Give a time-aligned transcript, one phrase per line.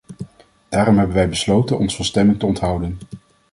[0.69, 2.97] Daarom hebben wij besloten ons van stemming te onthouden.